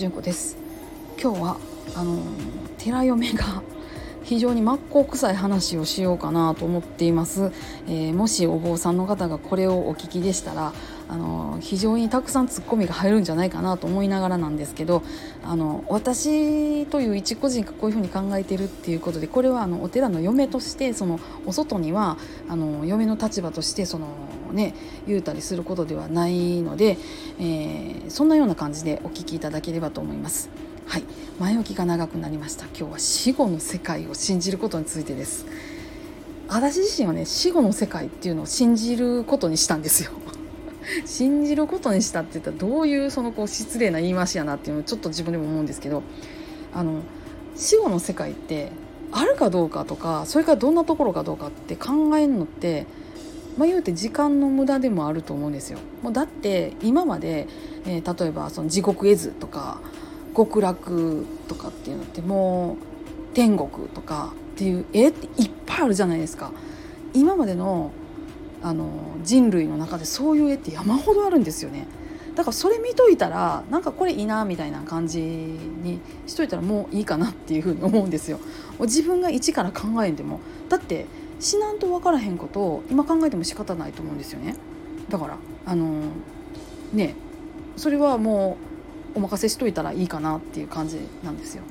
[0.00, 0.56] 純子です。
[1.22, 1.56] 今日は
[1.94, 2.22] あの
[2.78, 3.62] 寺嫁が
[4.22, 7.52] 非常に真っ向臭い話をしようかなと思っています、
[7.86, 10.72] えー、もしお坊さんの方がこれをお聞きでしたら
[11.08, 15.02] あの非常にたくさんツッコミが入るんじゃないかなと思いながらなんですけど
[15.42, 22.16] あの私という一個人がこういうふうに考えてるっていうことでこれはあのお寺の嫁としてそのお外には
[22.48, 24.06] あの嫁の立場としてその
[24.52, 24.74] ね
[25.08, 26.96] 言うたりすることではないので、
[27.40, 30.69] えー、そんなような感じでお聞きいただければと思います。
[30.90, 31.04] はい。
[31.38, 32.64] 前置きが長くなりました。
[32.76, 35.46] 今日は死後の世界を信じることについてです。
[36.48, 40.10] 私自身はね死後の世界っていうのを信じることにしたんですよ。
[41.06, 46.02] 信じることにしたって言ったらどういうそのこう失礼な言い回しやなっていうのをちょっと自分でも思うんですけど。
[46.74, 47.02] あの
[47.54, 48.72] 死後の世界って
[49.12, 52.86] あるかどうかとかそれからどんなところかどうかって考えるのって
[53.58, 55.80] まあ、言うて時間の無駄でもあると思うんですよ。
[56.02, 57.48] もうだって今まで、
[57.84, 59.80] えー、例えばその地獄絵図とか
[60.36, 66.52] 極楽とかっていうのってもう天国とかっていう絵っていっぱいあるじゃないですか。
[67.14, 67.90] 今までの
[68.62, 68.86] あの
[69.22, 71.86] 人類の中でそういう絵って山ほどあるんですよね。
[72.34, 78.38] だからそれ見といたらなんかこれいいなみたいな感じにしといたらもういいかなっていうふうに思うんですよ。
[78.80, 80.40] 自分が一から考えんでも。
[80.68, 81.06] だって
[81.40, 84.56] 死なんと分からへんことを今考えても仕方ないと思うんですよね。
[85.08, 86.02] だからあの
[86.92, 87.14] ね
[87.76, 88.69] それはもう
[89.14, 91.62] お任せしといたらいいかなっていう感じなんですよ。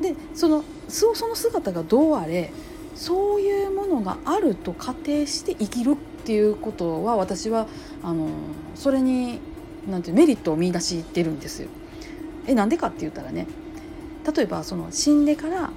[0.00, 2.52] でそのその姿がどうあれ
[2.94, 7.66] そういうものがあると仮定して生きるっていうことは私は
[8.02, 8.28] あの
[8.74, 9.38] それに
[9.88, 11.68] なんていうメリットを見出してるんですよ。
[12.46, 13.46] えなんでかって言ったらね
[14.34, 15.70] 例えばその死んでから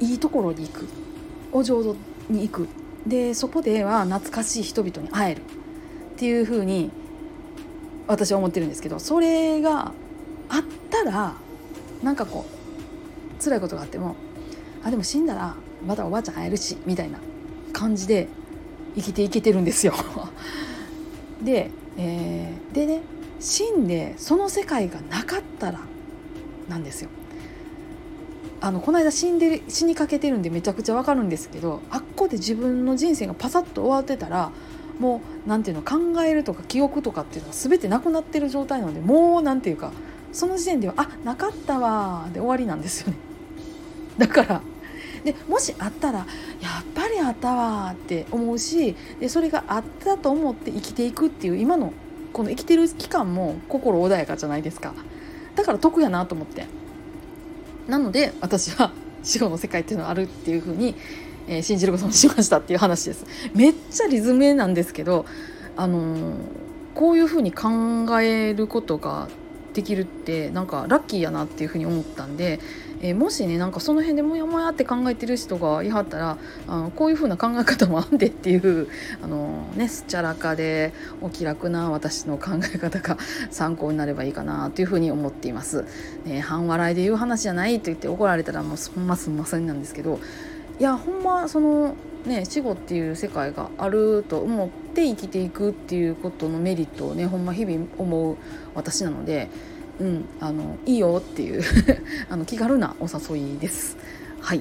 [0.00, 0.86] いいところに行く。
[1.52, 1.96] お浄土
[2.28, 2.68] に行く。
[3.06, 5.42] でそこでは懐かしい人々に会える。
[5.42, 6.90] っていうふうに
[8.06, 9.92] 私は思ってるんですけどそれが
[10.54, 11.34] あったら
[12.02, 14.14] なんかこう辛いことがあっても
[14.84, 17.18] あでも死んだらまたおばあちゃん会えるしみたいな
[17.72, 18.28] 感じで
[18.94, 19.94] 生きていけてるんですよ
[21.42, 23.00] で、えー、でね
[23.40, 25.80] 死んでその世界がなかったら
[26.68, 27.10] なんですよ。
[28.60, 34.52] あのこの間死んで死にかけてるんでめちゃくちゃわかるんですけどあっこで自分の人生がパサッと終わってたら
[34.98, 39.92] もう何ていうの考えるとか記憶とかっていうのは全てなくなってる状態なのでもう何ていうか
[40.34, 43.16] その時点では「あなかったわ」で終わりなんですよね。
[44.18, 44.60] だから
[45.24, 46.24] でもしあったらや
[46.82, 51.94] っぱりあったわって思うしでそれがあったと思って生きていくっていう今の
[52.32, 54.92] この生きてる期間も心穏やかじゃないですか。
[55.54, 56.66] だから得やなと思って。
[57.86, 60.96] なので私は 死後の世界っていうのがあるっていうふうに、
[61.46, 63.24] えー、信じることにしましたっていう話です。
[63.54, 65.26] めっちゃリズムなんですけど
[65.76, 66.34] あのー、
[66.94, 67.70] こういうふうに考
[68.20, 69.28] えることが
[69.74, 72.60] できるってなんかラッキーやなっていうふうに思ったんで、
[73.02, 78.88] えー、もしねなんかその辺でモヤモヤって考えてる人がいはったらあのこういうふうな考え方もあんでっていう
[79.20, 83.18] あのねすっちゃらかでお気楽な私の考え方が
[83.50, 85.84] 参考になればいいかなというふうに思っています。
[86.24, 90.20] ね、半笑いで言う話じゃないと言って怒られたらもうほんますんませんなんですけど
[90.78, 98.36] いやほんまそのね死後っていう世界があると思って生きていくっていうことのメリットをねほんま日々思う
[98.74, 99.48] 私なので、
[99.98, 101.62] うん、あのいいよっていう
[102.30, 103.96] あの気軽なお誘いです。
[104.40, 104.60] はい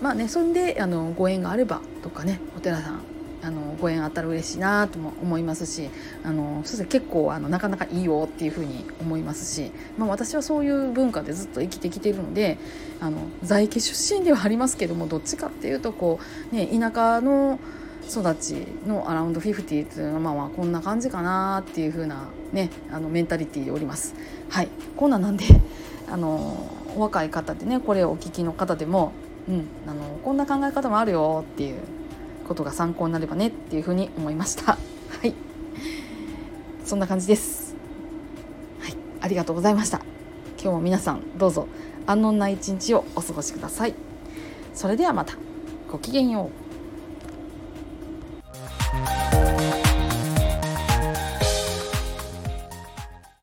[0.00, 3.00] まあね、そんであのご縁があればとかねお寺さん
[3.42, 5.88] あのご縁あったら嬉しいなとも思いますし
[6.24, 12.58] あのそして結構あのなかなかいいよっていうふうに思いますし、まあ、私はそういう文化でずっと生きてきているので
[13.00, 16.18] あの在家出身ではありますけどもどっちかっていうとこ
[16.52, 17.60] う、ね、田舎の
[18.08, 24.14] 育ちのアラウンド50っていうのはまあまあこんな感じかなっていうふうなねあのメンタリティーでおります。
[24.48, 24.68] はい。
[24.96, 25.44] こんなんなんで
[26.10, 29.12] あのお若い方でねこれをお聞きの方でも、
[29.48, 31.76] うん、あのこんな考え方もあるよっていう
[32.48, 34.72] ことが参考になればねっていうふうに思いました。
[34.72, 34.78] は
[35.26, 35.34] い。
[36.84, 37.74] そんな感じです。
[38.80, 38.96] はい。
[39.20, 40.00] ありがとうございました。
[40.60, 41.68] 今日も皆さんどうぞ
[42.06, 43.94] 安穏な一日をお過ごしください。
[44.72, 45.34] それではまた。
[45.90, 46.67] ごきげんよう。